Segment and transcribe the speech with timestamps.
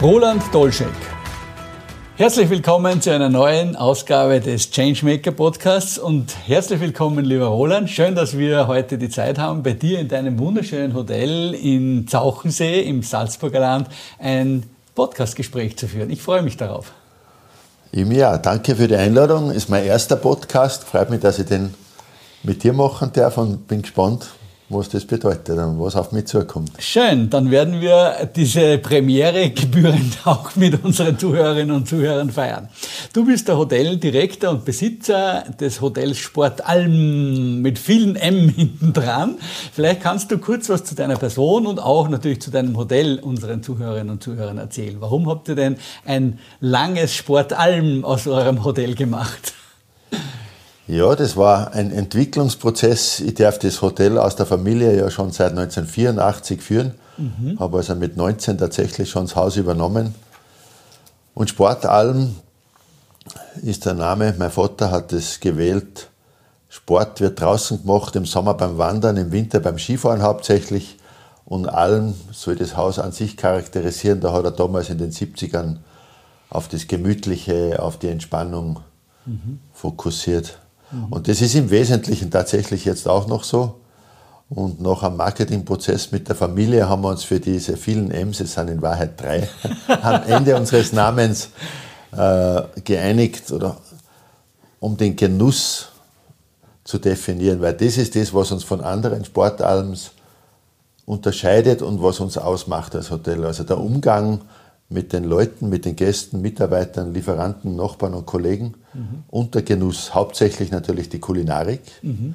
[0.00, 0.88] Roland Dolschek.
[2.16, 7.90] Herzlich willkommen zu einer neuen Ausgabe des Changemaker Podcasts und herzlich willkommen, lieber Roland.
[7.90, 12.80] Schön, dass wir heute die Zeit haben, bei dir in deinem wunderschönen Hotel in Zauchensee
[12.80, 13.88] im Salzburger Land
[14.18, 14.64] ein
[14.94, 16.10] Podcastgespräch zu führen.
[16.10, 16.92] Ich freue mich darauf.
[17.92, 19.50] Ja, danke für die Einladung.
[19.50, 20.84] Ist mein erster Podcast.
[20.84, 21.74] Freut mich, dass ich den
[22.42, 24.30] mit dir machen darf und bin gespannt,
[24.68, 26.70] was das bedeutet und was auf mich zukommt.
[26.78, 32.68] Schön, dann werden wir diese Premiere gebührend auch mit unseren Zuhörerinnen und Zuhörern feiern.
[33.12, 39.36] Du bist der Hoteldirektor und Besitzer des Hotels Sport Alm mit vielen M hinten dran.
[39.72, 43.62] Vielleicht kannst du kurz was zu deiner Person und auch natürlich zu deinem Hotel unseren
[43.62, 44.96] Zuhörerinnen und Zuhörern erzählen.
[45.00, 49.54] Warum habt ihr denn ein langes Sport Alm aus eurem Hotel gemacht?
[50.92, 53.20] Ja, das war ein Entwicklungsprozess.
[53.20, 56.92] Ich darf das Hotel aus der Familie ja schon seit 1984 führen.
[57.16, 57.58] Mhm.
[57.58, 60.14] Habe also mit 19 tatsächlich schon das Haus übernommen.
[61.32, 62.36] Und Sportalm
[63.62, 64.34] ist der Name.
[64.36, 66.10] Mein Vater hat es gewählt.
[66.68, 70.98] Sport wird draußen gemacht, im Sommer beim Wandern, im Winter beim Skifahren hauptsächlich.
[71.46, 74.20] Und Alm soll das Haus an sich charakterisieren.
[74.20, 75.78] Da hat er damals in den 70ern
[76.50, 78.80] auf das Gemütliche, auf die Entspannung
[79.24, 79.58] mhm.
[79.72, 80.58] fokussiert.
[81.10, 83.80] Und das ist im Wesentlichen tatsächlich jetzt auch noch so.
[84.50, 88.52] Und nach einem Marketingprozess mit der Familie haben wir uns für diese vielen M's, es
[88.52, 89.48] sind in Wahrheit drei,
[90.02, 91.48] am Ende unseres Namens
[92.14, 93.78] äh, geeinigt, oder
[94.80, 95.88] um den Genuss
[96.84, 100.10] zu definieren, weil das ist das, was uns von anderen Sportalms
[101.06, 103.44] unterscheidet und was uns ausmacht als Hotel.
[103.46, 104.40] Also der Umgang
[104.92, 108.74] mit den Leuten, mit den Gästen, Mitarbeitern, Lieferanten, Nachbarn und Kollegen.
[108.94, 109.24] Mhm.
[109.28, 111.80] Und der Genuss, hauptsächlich natürlich die Kulinarik.
[112.02, 112.34] Mhm.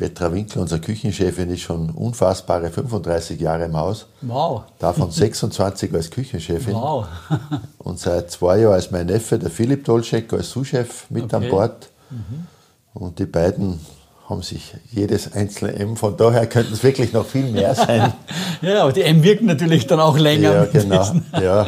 [0.00, 4.06] Petra Winkler, unsere Küchenchefin, ist schon unfassbare 35 Jahre im Haus.
[4.22, 4.62] Wow.
[4.78, 6.72] Davon 26 als Küchenchefin.
[6.72, 7.06] Wow.
[7.78, 11.36] und seit zwei Jahren als mein Neffe, der Philipp Dolczek, als Sous-Chef mit okay.
[11.36, 11.90] an Bord.
[12.08, 12.46] Mhm.
[12.94, 13.78] Und die beiden
[14.26, 18.14] haben sich jedes einzelne M, von daher könnten es wirklich noch viel mehr sein.
[18.62, 20.52] ja, aber die M wirken natürlich dann auch länger.
[20.52, 21.12] Ja, genau.
[21.34, 21.66] Ja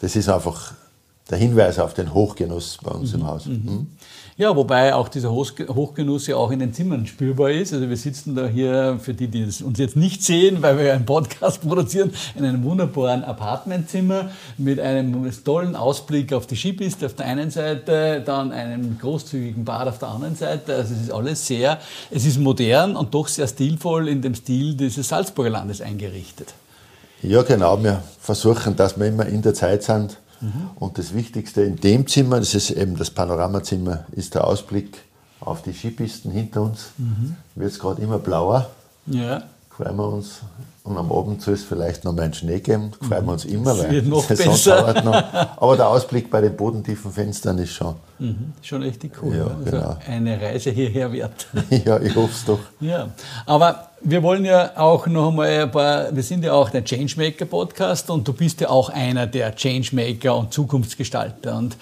[0.00, 0.74] das ist einfach
[1.30, 3.20] der Hinweis auf den Hochgenuss bei uns mhm.
[3.20, 3.46] im Haus.
[3.46, 3.52] Mhm.
[3.52, 3.86] mhm.
[4.38, 7.72] Ja, wobei auch dieser Hochgenuss ja auch in den Zimmern spürbar ist.
[7.72, 11.06] Also wir sitzen da hier, für die, die uns jetzt nicht sehen, weil wir einen
[11.06, 17.24] Podcast produzieren, in einem wunderbaren Apartmentzimmer mit einem tollen Ausblick auf die Skipiste auf der
[17.24, 20.74] einen Seite, dann einem großzügigen Bad auf der anderen Seite.
[20.74, 21.80] Also es ist alles sehr,
[22.10, 26.52] es ist modern und doch sehr stilvoll in dem Stil dieses Salzburger Landes eingerichtet.
[27.22, 27.82] Ja, genau.
[27.82, 30.18] Wir versuchen, dass wir immer in der Zeit sind.
[30.40, 30.70] Mhm.
[30.76, 34.98] Und das Wichtigste in dem Zimmer, das ist eben das Panoramazimmer, ist der Ausblick
[35.40, 36.90] auf die Skipisten hinter uns.
[36.98, 37.36] Mhm.
[37.54, 38.70] Wird es gerade immer blauer.
[39.06, 39.42] Ja.
[39.70, 40.40] Freuen wir uns.
[40.84, 42.92] Und am Abend soll es vielleicht noch mal einen Schnee geben.
[43.00, 43.54] Freuen wir uns mhm.
[43.54, 45.02] immer, das weil noch besser.
[45.02, 45.14] Noch.
[45.56, 47.96] Aber der Ausblick bei den bodentiefen Fenstern ist schon.
[48.18, 48.52] Mhm.
[48.62, 49.36] Schon richtig cool.
[49.36, 49.96] Ja, also genau.
[50.06, 51.48] Eine Reise hierher wert.
[51.84, 52.60] ja, ich hoffe es doch.
[52.80, 53.08] Ja.
[53.44, 57.44] Aber wir wollen ja auch noch einmal ein paar, wir sind ja auch der Changemaker
[57.44, 61.58] Podcast und du bist ja auch einer der Changemaker und Zukunftsgestalter.
[61.58, 61.76] Und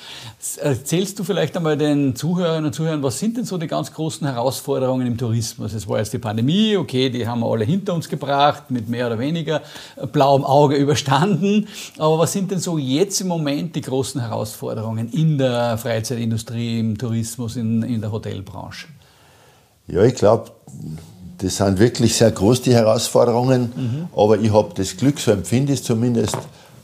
[0.56, 4.26] erzählst du vielleicht einmal den Zuhörerinnen und Zuhörern, was sind denn so die ganz großen
[4.26, 5.74] Herausforderungen im Tourismus?
[5.74, 9.08] Es war jetzt die Pandemie, okay, die haben wir alle hinter uns gebracht, mit mehr
[9.08, 9.60] oder weniger
[10.10, 11.68] blauem Auge überstanden.
[11.98, 16.96] Aber was sind denn so jetzt im Moment die großen Herausforderungen in der Freizeitindustrie, im
[16.96, 18.86] Tourismus, in, in der Hotelbranche?
[19.88, 20.50] Ja, ich glaube,
[21.38, 23.72] das sind wirklich sehr groß, die Herausforderungen.
[23.74, 24.08] Mhm.
[24.16, 26.36] Aber ich habe das Glück, so empfinde ich es zumindest,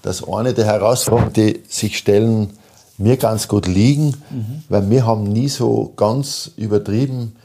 [0.02, 2.50] dass eine der Herausforderungen, die sich stellen,
[2.98, 4.62] mir ganz gut liegen, mhm.
[4.68, 7.36] weil wir haben nie so ganz übertrieben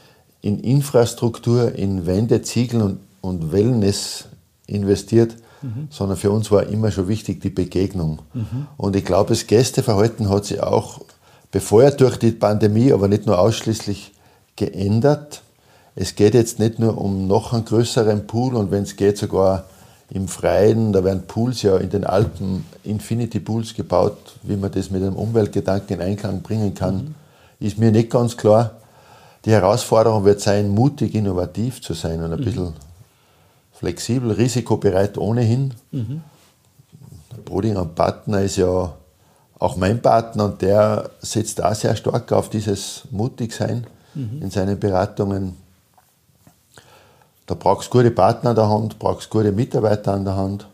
[0.41, 4.25] in Infrastruktur, in Wände, Ziegel und, und Wellness
[4.67, 5.87] investiert, mhm.
[5.89, 8.19] sondern für uns war immer schon wichtig die Begegnung.
[8.33, 8.67] Mhm.
[8.77, 11.01] Und ich glaube, das Gästeverhalten hat sich auch
[11.51, 14.11] befeuert durch die Pandemie, aber nicht nur ausschließlich
[14.57, 15.41] geändert
[15.95, 19.65] es geht jetzt nicht nur um noch einen größeren Pool und wenn es geht sogar
[20.09, 24.91] im Freien, da werden Pools ja in den Alpen, Infinity Pools gebaut, wie man das
[24.91, 27.15] mit einem Umweltgedanken in Einklang bringen kann, mhm.
[27.59, 28.71] ist mir nicht ganz klar.
[29.45, 32.45] Die Herausforderung wird sein, mutig, innovativ zu sein und ein mhm.
[32.45, 32.73] bisschen
[33.73, 35.73] flexibel, risikobereit ohnehin.
[35.91, 36.21] Mhm.
[37.45, 38.93] Broding Partner ist ja
[39.59, 44.41] auch mein Partner und der setzt da sehr stark auf dieses Mutigsein mhm.
[44.41, 45.64] in seinen Beratungen.
[47.45, 50.67] Da brauchst du gute Partner an der Hand, brauchst gute Mitarbeiter an der Hand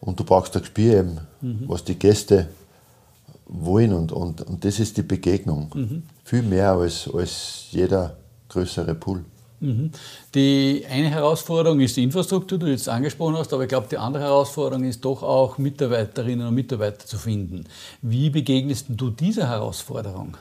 [0.00, 1.64] und du brauchst ein Gespür eben, mhm.
[1.66, 2.48] was die Gäste
[3.46, 5.70] wollen und, und, und das ist die Begegnung.
[5.74, 6.02] Mhm.
[6.24, 8.16] Viel mehr als, als jeder
[8.48, 9.24] größere Pool.
[9.60, 9.92] Mhm.
[10.34, 13.96] Die eine Herausforderung ist die Infrastruktur, die du jetzt angesprochen hast, aber ich glaube, die
[13.96, 17.64] andere Herausforderung ist doch auch Mitarbeiterinnen und Mitarbeiter zu finden.
[18.02, 20.36] Wie begegnest du dieser Herausforderung?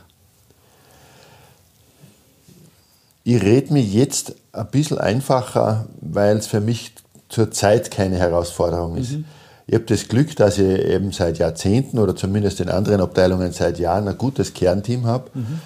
[3.23, 6.93] Ich rede mir jetzt ein bisschen einfacher, weil es für mich
[7.29, 9.11] zurzeit keine Herausforderung ist.
[9.11, 9.25] Mhm.
[9.67, 13.79] Ich habe das Glück, dass ich eben seit Jahrzehnten oder zumindest in anderen Abteilungen seit
[13.79, 15.29] Jahren ein gutes Kernteam habe.
[15.33, 15.61] Mhm.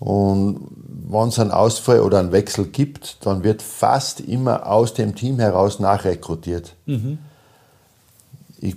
[0.00, 0.60] Und
[1.08, 5.38] wenn es einen Ausfall oder einen Wechsel gibt, dann wird fast immer aus dem Team
[5.38, 6.74] heraus nachrekrutiert.
[6.86, 7.18] Mhm.
[8.58, 8.76] Ich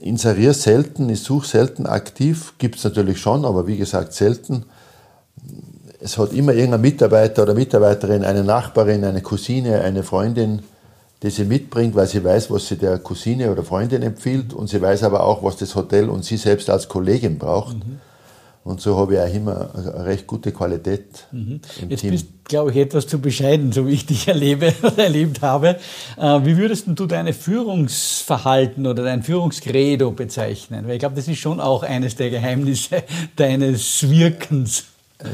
[0.00, 4.64] inseriere selten, ich suche selten aktiv, gibt es natürlich schon, aber wie gesagt selten.
[6.10, 10.60] Es hat immer irgendein Mitarbeiter oder Mitarbeiterin, eine Nachbarin, eine Cousine, eine Freundin,
[11.22, 14.82] die sie mitbringt, weil sie weiß, was sie der Cousine oder Freundin empfiehlt und sie
[14.82, 17.76] weiß aber auch, was das Hotel und sie selbst als Kollegin braucht.
[17.76, 18.00] Mhm.
[18.64, 21.60] Und so habe ich auch immer eine recht gute Qualität mhm.
[21.80, 22.10] im Jetzt Team.
[22.10, 25.76] bist, glaube ich, etwas zu bescheiden, so wie ich dich erlebe oder erlebt habe.
[26.18, 30.88] Äh, wie würdest du deine Führungsverhalten oder dein Führungskredo bezeichnen?
[30.88, 33.04] Weil ich glaube, das ist schon auch eines der Geheimnisse
[33.36, 34.86] deines Wirkens.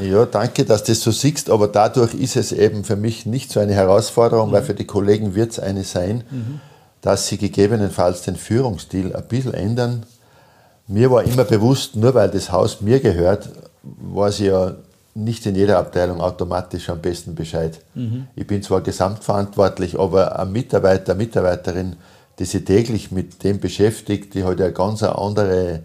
[0.02, 3.52] Ja, danke, dass du das so siehst, aber dadurch ist es eben für mich nicht
[3.52, 4.52] so eine Herausforderung, mhm.
[4.52, 6.60] weil für die Kollegen wird es eine sein, mhm.
[7.00, 10.04] dass sie gegebenenfalls den Führungsstil ein bisschen ändern.
[10.88, 13.48] Mir war immer bewusst, nur weil das Haus mir gehört,
[13.82, 14.74] weiß ich ja
[15.14, 17.80] nicht in jeder Abteilung automatisch am besten Bescheid.
[17.94, 18.26] Mhm.
[18.36, 21.96] Ich bin zwar gesamtverantwortlich, aber ein Mitarbeiter, Mitarbeiterin,
[22.38, 25.80] die sich täglich mit dem beschäftigt, die hat ja ganz eine andere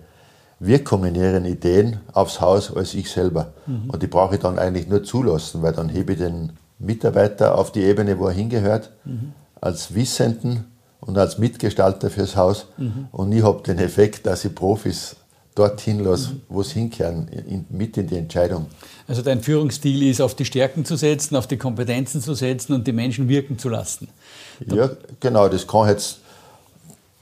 [0.61, 3.53] Wirkung in ihren Ideen aufs Haus als ich selber.
[3.65, 3.89] Mhm.
[3.89, 7.71] Und die brauche ich dann eigentlich nur zulassen, weil dann hebe ich den Mitarbeiter auf
[7.71, 9.33] die Ebene, wo er hingehört, mhm.
[9.59, 10.65] als Wissenden
[10.99, 12.67] und als Mitgestalter fürs Haus.
[12.77, 13.07] Mhm.
[13.11, 15.15] Und ich habe den Effekt, dass ich Profis
[15.55, 16.41] dorthin lasse, mhm.
[16.47, 18.67] wo sie hinkehren, in, mit in die Entscheidung.
[19.07, 22.85] Also dein Führungsstil ist, auf die Stärken zu setzen, auf die Kompetenzen zu setzen und
[22.85, 24.07] die Menschen wirken zu lassen.
[24.67, 25.49] Ja, genau.
[25.49, 26.19] Das kann jetzt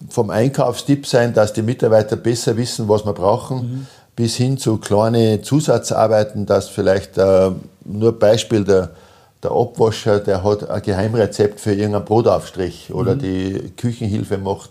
[0.07, 3.87] vom Einkaufstipp sein, dass die Mitarbeiter besser wissen, was wir brauchen, mhm.
[4.15, 7.51] bis hin zu kleinen Zusatzarbeiten, dass vielleicht äh,
[7.83, 8.91] nur Beispiel der,
[9.43, 13.19] der Abwascher, der hat ein Geheimrezept für irgendeinen Brotaufstrich oder mhm.
[13.19, 14.69] die Küchenhilfe macht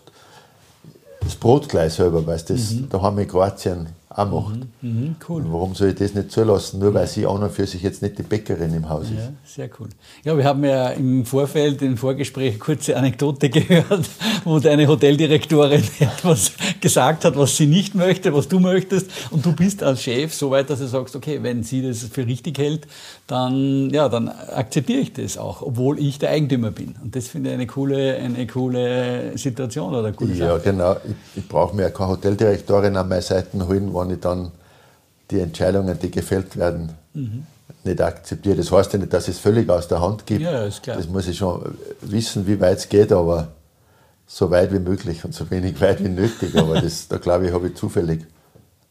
[1.21, 2.89] das Brot gleich selber, weil das mhm.
[2.89, 4.61] daheim in Kroatien auch macht.
[4.81, 5.45] Mhm, mhm, cool.
[5.49, 8.19] Warum soll ich das nicht zulassen, nur weil sie an und für sich jetzt nicht
[8.19, 9.17] die Bäckerin im Haus ist?
[9.17, 9.89] Ja, sehr cool.
[10.25, 14.09] Ja, wir haben ja im Vorfeld, im Vorgespräch, eine kurze Anekdote gehört,
[14.45, 19.11] wo deine Hoteldirektorin etwas gesagt hat, was sie nicht möchte, was du möchtest.
[19.31, 22.27] Und du bist als Chef so weit, dass du sagst, okay, wenn sie das für
[22.27, 22.87] richtig hält,
[23.27, 26.95] dann, ja, dann akzeptiere ich das auch, obwohl ich der Eigentümer bin.
[27.03, 30.97] Und das finde ich eine coole, eine coole Situation oder eine coole Ja, genau.
[31.05, 34.53] Ich, ich brauche mir keine Hoteldirektorin an meine Seiten holen, wenn ich dann
[35.31, 37.47] die Entscheidungen, die gefällt werden, mhm.
[37.85, 38.57] nicht akzeptiere.
[38.57, 40.41] Das heißt ja nicht, dass es völlig aus der Hand gibt.
[40.41, 40.97] Ja, ist klar.
[40.97, 43.49] Das muss ich schon wissen, wie weit es geht, aber
[44.27, 46.57] so weit wie möglich und so wenig weit wie nötig.
[46.57, 48.25] Aber das, da glaube ich, habe ich zufällig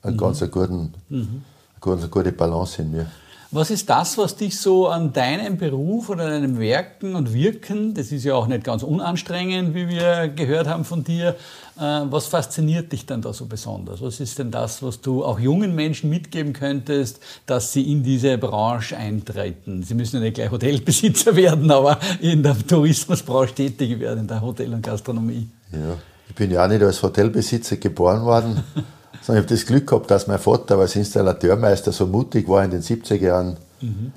[0.01, 0.19] einen mhm.
[0.19, 1.43] ganz guten, mhm.
[1.81, 3.07] eine ganz gute Balance in mir.
[3.49, 8.11] Was ist das, was dich so an deinem Beruf oder deinem Werken und Wirken, das
[8.11, 11.37] ist ja auch nicht ganz unanstrengend, wie wir gehört haben von dir,
[11.77, 14.01] äh, was fasziniert dich dann da so besonders?
[14.01, 18.37] Was ist denn das, was du auch jungen Menschen mitgeben könntest, dass sie in diese
[18.37, 19.81] Branche eintreten?
[19.81, 24.41] Sie müssen ja nicht gleich Hotelbesitzer werden, aber in der Tourismusbranche tätig werden, in der
[24.41, 25.47] Hotel- und Gastronomie.
[25.71, 25.95] Ja,
[26.27, 28.61] ich bin ja auch nicht als Hotelbesitzer geboren worden.
[29.27, 32.71] sondern ich habe das Glück gehabt, dass mein Vater als Installateurmeister so mutig war in
[32.71, 34.13] den 70er Jahren, mhm.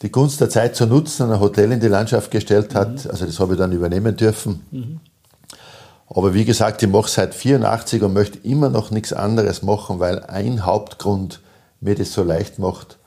[0.00, 3.04] die Gunst der Zeit zu nutzen und ein Hotel in die Landschaft gestellt hat.
[3.04, 3.10] Mhm.
[3.10, 4.64] Also das habe ich dann übernehmen dürfen.
[4.70, 5.00] Mhm.
[6.06, 10.20] Aber wie gesagt, ich mache seit 84 und möchte immer noch nichts anderes machen, weil
[10.20, 11.40] ein Hauptgrund
[11.80, 12.98] mir das so leicht macht.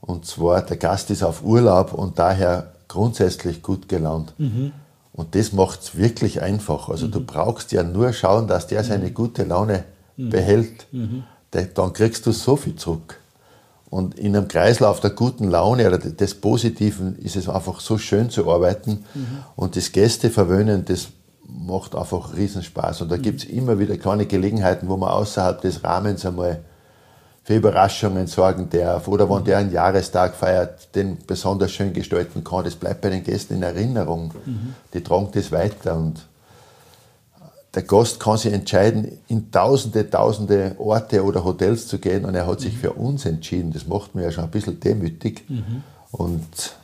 [0.00, 4.34] Und zwar, der Gast ist auf Urlaub und daher grundsätzlich gut gelaunt.
[4.38, 4.72] Mhm.
[5.12, 6.88] Und das macht es wirklich einfach.
[6.88, 7.26] Also du mhm.
[7.26, 9.97] brauchst ja nur schauen, dass der seine gute Laune mhm.
[10.18, 11.24] Behält, mhm.
[11.50, 13.18] dann kriegst du so viel zurück.
[13.90, 18.28] Und in einem Kreislauf der guten Laune oder des Positiven ist es einfach so schön
[18.28, 19.04] zu arbeiten.
[19.14, 19.26] Mhm.
[19.56, 21.08] Und das Gäste verwöhnen, das
[21.46, 23.00] macht einfach Riesenspaß.
[23.02, 23.22] Und da mhm.
[23.22, 26.60] gibt es immer wieder kleine Gelegenheiten, wo man außerhalb des Rahmens einmal
[27.44, 29.08] für Überraschungen sorgen darf.
[29.08, 32.64] Oder wenn der einen Jahrestag feiert, den besonders schön gestalten kann.
[32.64, 34.34] Das bleibt bei den Gästen in Erinnerung.
[34.44, 34.74] Mhm.
[34.92, 35.96] Die tragen das weiter.
[35.96, 36.27] Und
[37.78, 42.44] der Gast kann sich entscheiden, in tausende, tausende Orte oder Hotels zu gehen und er
[42.44, 43.72] hat sich für uns entschieden.
[43.72, 45.44] Das macht mich ja schon ein bisschen demütig.
[45.48, 45.84] Mhm.
[46.10, 46.76] Und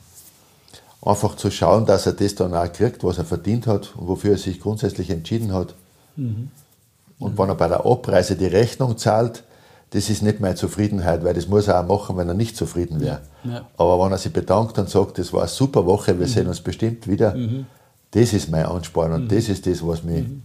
[1.02, 4.32] einfach zu schauen, dass er das dann auch kriegt, was er verdient hat und wofür
[4.32, 5.74] er sich grundsätzlich entschieden hat.
[6.14, 6.52] Mhm.
[7.18, 9.42] Und wenn er bei der Abreise die Rechnung zahlt,
[9.90, 13.00] das ist nicht meine Zufriedenheit, weil das muss er auch machen, wenn er nicht zufrieden
[13.00, 13.18] wäre.
[13.42, 13.66] Ja.
[13.76, 16.30] Aber wenn er sich bedankt und sagt, das war eine super Woche, wir mhm.
[16.30, 17.66] sehen uns bestimmt wieder, mhm.
[18.12, 19.28] das ist mein Ansporn und mhm.
[19.28, 20.42] das ist das, was mich mhm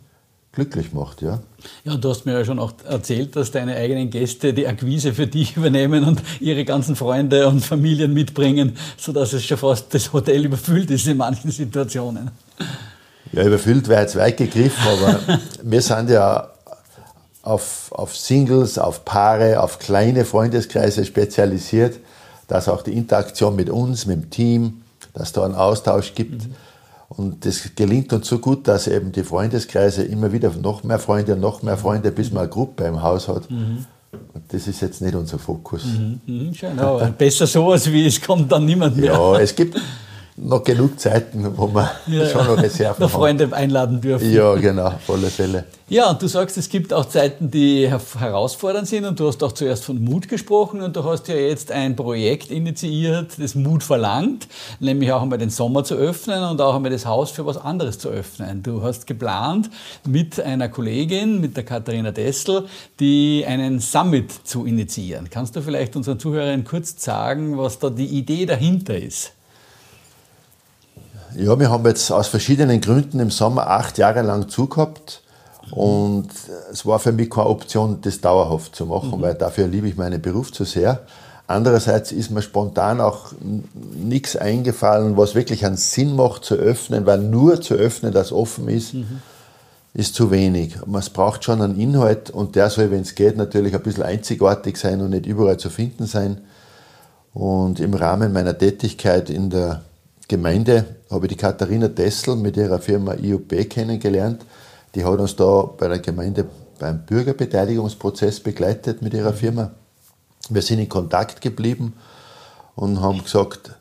[0.51, 1.21] glücklich macht.
[1.21, 1.39] Ja.
[1.83, 5.27] ja, du hast mir ja schon auch erzählt, dass deine eigenen Gäste die Akquise für
[5.27, 10.45] dich übernehmen und ihre ganzen Freunde und Familien mitbringen, sodass es schon fast das Hotel
[10.45, 12.31] überfüllt ist in manchen Situationen.
[13.31, 15.19] Ja, überfüllt wäre jetzt weit gegriffen, aber
[15.63, 16.49] wir sind ja
[17.43, 21.99] auf, auf Singles, auf Paare, auf kleine Freundeskreise spezialisiert,
[22.47, 24.81] dass auch die Interaktion mit uns, mit dem Team,
[25.13, 26.47] dass da einen Austausch gibt.
[26.47, 26.55] Mhm
[27.09, 31.33] und das gelingt uns so gut, dass eben die Freundeskreise immer wieder noch mehr Freunde
[31.33, 33.49] und noch mehr Freunde, bis man eine Gruppe im Haus hat.
[33.49, 33.85] Mhm.
[34.33, 35.85] Und das ist jetzt nicht unser Fokus.
[35.85, 36.21] Mhm.
[36.25, 36.99] Mhm, genau.
[37.17, 39.13] Besser so, als wie es kommt dann niemand mehr.
[39.13, 39.79] Ja, es gibt
[40.41, 43.53] noch genug Zeiten, wo wir ja, schon noch Reserven noch Freunde haben.
[43.53, 44.31] einladen dürfen.
[44.31, 45.65] Ja, genau, auf alle Fälle.
[45.89, 49.51] Ja, und du sagst, es gibt auch Zeiten, die herausfordernd sind und du hast auch
[49.51, 54.47] zuerst von Mut gesprochen und du hast ja jetzt ein Projekt initiiert, das Mut verlangt,
[54.79, 57.97] nämlich auch einmal den Sommer zu öffnen und auch einmal das Haus für was anderes
[57.97, 58.61] zu öffnen.
[58.61, 59.69] Du hast geplant,
[60.07, 62.65] mit einer Kollegin, mit der Katharina Dessel,
[62.99, 65.29] die einen Summit zu initiieren.
[65.29, 69.33] Kannst du vielleicht unseren Zuhörern kurz sagen, was da die Idee dahinter ist?
[71.39, 75.21] Ja, wir haben jetzt aus verschiedenen Gründen im Sommer acht Jahre lang zugehabt.
[75.71, 76.27] Und
[76.69, 79.21] es war für mich keine Option, das dauerhaft zu machen, mhm.
[79.21, 81.03] weil dafür liebe ich meinen Beruf zu sehr.
[81.47, 83.31] Andererseits ist mir spontan auch
[83.95, 88.67] nichts eingefallen, was wirklich einen Sinn macht zu öffnen, weil nur zu öffnen, das offen
[88.67, 89.21] ist, mhm.
[89.93, 90.75] ist zu wenig.
[90.87, 94.75] Man braucht schon einen Inhalt und der soll, wenn es geht, natürlich ein bisschen einzigartig
[94.75, 96.41] sein und nicht überall zu finden sein.
[97.33, 99.83] Und im Rahmen meiner Tätigkeit in der
[100.27, 104.45] Gemeinde habe ich die Katharina Dessel mit ihrer Firma IUB kennengelernt.
[104.95, 106.45] Die hat uns da bei der Gemeinde
[106.79, 109.71] beim Bürgerbeteiligungsprozess begleitet mit ihrer Firma.
[110.49, 111.93] Wir sind in Kontakt geblieben
[112.75, 113.71] und haben gesagt,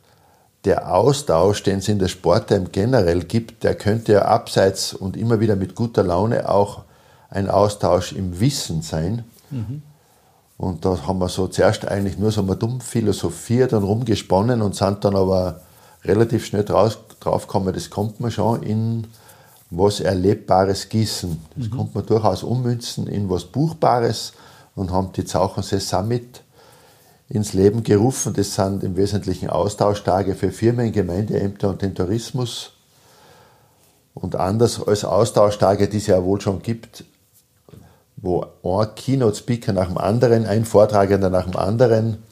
[0.64, 5.40] der Austausch, den es in der Sportheim generell gibt, der könnte ja abseits und immer
[5.40, 6.82] wieder mit guter Laune auch
[7.30, 9.24] ein Austausch im Wissen sein.
[9.50, 9.82] Mhm.
[10.56, 14.74] Und da haben wir so zuerst eigentlich nur so mal dumm philosophiert und rumgesponnen und
[14.74, 15.60] sind dann aber
[16.04, 16.64] relativ schnell
[17.20, 19.06] drauf, draufgekommen, das kommt man schon in
[19.70, 21.38] was Erlebbares gießen.
[21.56, 21.76] Das mhm.
[21.76, 24.32] kommt man durchaus ummünzen in was Buchbares
[24.74, 26.42] und haben die Zauchensee Summit
[27.28, 28.32] ins Leben gerufen.
[28.32, 32.72] Das sind im Wesentlichen Austauschtage für Firmen, Gemeindeämter und den Tourismus.
[34.14, 37.04] Und anders als Austauschtage, die es ja wohl schon gibt,
[38.16, 42.22] wo ein Keynote-Speaker nach dem anderen, ein Vortragender nach dem anderen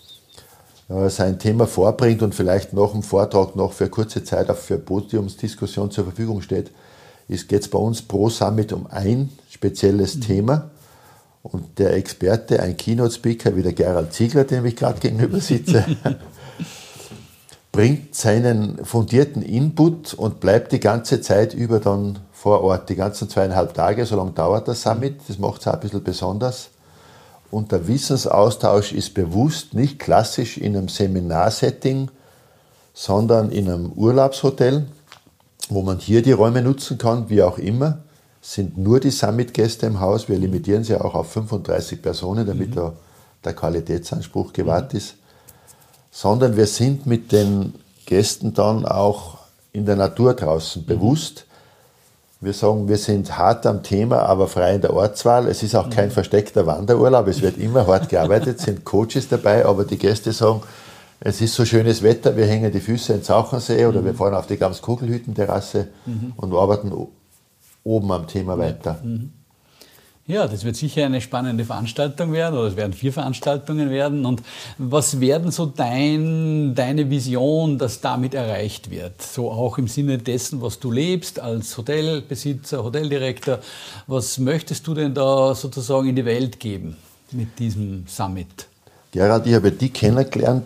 [0.89, 5.91] sein Thema vorbringt und vielleicht nach dem Vortrag noch für kurze Zeit auch für Podiumsdiskussion
[5.91, 6.71] zur Verfügung steht,
[7.29, 10.21] ist geht es bei uns pro Summit um ein spezielles mhm.
[10.21, 10.71] Thema.
[11.43, 15.85] Und der Experte, ein Keynote-Speaker wie der Gerald Ziegler, dem ich gerade gegenüber sitze,
[17.73, 23.29] bringt seinen fundierten Input und bleibt die ganze Zeit über dann vor Ort, die ganzen
[23.29, 25.21] zweieinhalb Tage, so lange dauert das Summit.
[25.29, 26.71] Das macht es auch ein bisschen besonders.
[27.51, 32.11] Und der Wissensaustausch ist bewusst nicht klassisch in einem Seminarsetting,
[32.93, 34.87] sondern in einem Urlaubshotel,
[35.69, 37.99] wo man hier die Räume nutzen kann, wie auch immer.
[38.43, 40.29] Es sind nur die Summit-Gäste im Haus.
[40.29, 42.75] Wir limitieren sie auch auf 35 Personen, damit mhm.
[42.75, 42.93] der,
[43.45, 44.99] der Qualitätsanspruch gewahrt mhm.
[44.99, 45.15] ist.
[46.11, 47.75] Sondern wir sind mit den
[48.07, 49.39] Gästen dann auch
[49.73, 50.87] in der Natur draußen mhm.
[50.87, 51.46] bewusst
[52.41, 55.49] wir sagen, wir sind hart am Thema, aber frei in der Ortswahl.
[55.49, 56.13] Es ist auch kein mhm.
[56.13, 57.27] versteckter Wanderurlaub.
[57.29, 60.63] Es wird immer hart gearbeitet, sind Coaches dabei, aber die Gäste sagen,
[61.19, 64.07] es ist so schönes Wetter, wir hängen die Füße ins Sauchensee oder mhm.
[64.07, 66.35] wir fahren auf die Gams-Kugelhütten-Terrasse mhm.
[66.37, 66.93] und arbeiten
[67.85, 69.01] oben am Thema weiter.
[69.03, 69.33] Mhm.
[70.29, 74.27] Ja, das wird sicher eine spannende Veranstaltung werden oder es werden vier Veranstaltungen werden.
[74.27, 74.43] Und
[74.77, 79.23] was werden so dein, deine Vision, dass damit erreicht wird?
[79.23, 83.61] So auch im Sinne dessen, was du lebst als Hotelbesitzer, Hoteldirektor.
[84.09, 86.97] Was möchtest du denn da sozusagen in die Welt geben
[87.31, 88.67] mit diesem Summit?
[89.13, 90.65] Gerhard, ich habe dich kennengelernt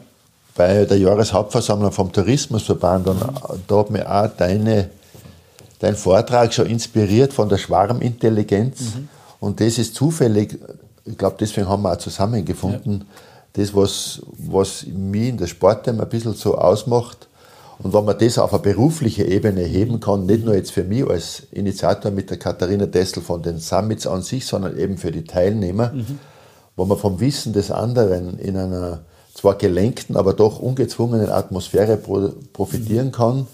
[0.54, 3.20] bei der Jahreshauptversammlung vom Tourismusverband und
[3.68, 4.88] da hat mir auch deine,
[5.80, 8.80] dein Vortrag schon inspiriert von der Schwarmintelligenz.
[8.96, 10.58] Mhm und das ist zufällig,
[11.04, 13.06] ich glaube, deswegen haben wir auch zusammengefunden, ja.
[13.54, 17.28] das, was, was mich in der Sporttime ein bisschen so ausmacht
[17.82, 21.08] Und wenn man das auf eine berufliche Ebene heben kann, nicht nur jetzt für mich
[21.08, 25.24] als Initiator mit der Katharina Dessel von den Summits an sich, sondern eben für die
[25.24, 26.18] Teilnehmer, mhm.
[26.76, 29.00] wo man vom Wissen des anderen in einer
[29.34, 33.12] zwar gelenkten, aber doch ungezwungenen Atmosphäre profitieren mhm.
[33.12, 33.46] kann,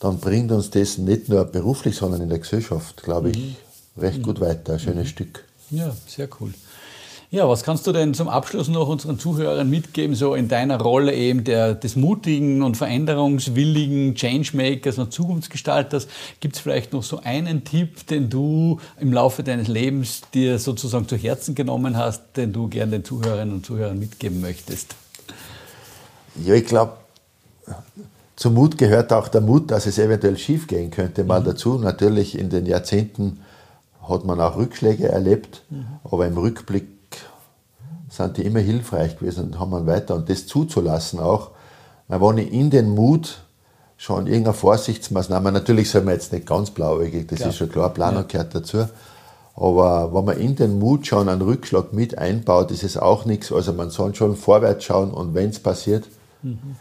[0.00, 3.56] dann bringt uns das nicht nur beruflich, sondern in der Gesellschaft, glaube ich, mhm.
[3.96, 4.74] Recht gut weiter.
[4.74, 5.08] Ein schönes mhm.
[5.08, 5.44] Stück.
[5.70, 6.52] Ja, sehr cool.
[7.32, 11.14] Ja, was kannst du denn zum Abschluss noch unseren Zuhörern mitgeben, so in deiner Rolle
[11.14, 16.08] eben der, des mutigen und veränderungswilligen Changemakers und Zukunftsgestalters?
[16.40, 21.08] Gibt es vielleicht noch so einen Tipp, den du im Laufe deines Lebens dir sozusagen
[21.08, 24.94] zu Herzen genommen hast, den du gern den Zuhörerinnen und Zuhörern mitgeben möchtest?
[26.44, 26.92] Ja, ich glaube,
[28.36, 31.44] zum Mut gehört auch der Mut, dass es eventuell schief gehen könnte, mal mhm.
[31.46, 31.78] dazu.
[31.78, 33.38] Natürlich in den Jahrzehnten
[34.08, 35.86] hat man auch Rückschläge erlebt, mhm.
[36.04, 36.88] aber im Rückblick
[38.08, 40.14] sind die immer hilfreich gewesen und haben wir weiter.
[40.14, 41.50] Und das zuzulassen auch,
[42.08, 43.42] wenn ich in den Mut
[43.96, 47.50] schon irgendeine Vorsichtsmaßnahme, natürlich soll man jetzt nicht ganz blauäugig, das klar.
[47.50, 48.28] ist schon klar, Planung ja.
[48.28, 48.86] gehört dazu.
[49.54, 53.52] Aber wenn man in den Mut schon einen Rückschlag mit einbaut, ist es auch nichts.
[53.52, 56.04] Also man soll schon vorwärts schauen und wenn es passiert,
[56.42, 56.76] mhm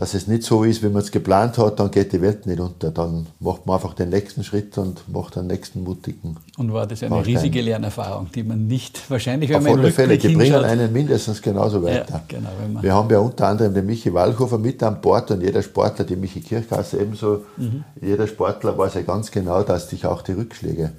[0.00, 2.58] dass es nicht so ist, wie man es geplant hat, dann geht die Welt nicht
[2.58, 2.90] unter.
[2.90, 6.38] Dann macht man einfach den nächsten Schritt und macht den nächsten mutigen.
[6.56, 7.36] Und war das eine Baustein.
[7.36, 11.42] riesige Lernerfahrung, die man nicht wahrscheinlich, wenn Auf man alle Fälle, die bringen einen mindestens
[11.42, 12.14] genauso weiter.
[12.14, 12.48] Ja, genau,
[12.80, 16.16] Wir haben ja unter anderem den Michi Walchhofer mit an Bord und jeder Sportler, die
[16.16, 17.84] Michi Kirchkasse ebenso, mhm.
[18.00, 20.92] jeder Sportler weiß ja ganz genau, dass sich auch die Rückschläge